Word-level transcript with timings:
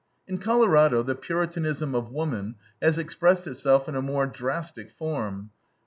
In 0.25 0.39
Colorado, 0.39 1.03
the 1.03 1.13
Puritanism 1.13 1.93
of 1.93 2.09
woman 2.09 2.55
has 2.81 2.97
expressed 2.97 3.45
itself 3.45 3.87
in 3.87 3.93
a 3.93 4.01
more 4.01 4.25
drastic 4.25 4.89
form. 4.89 5.51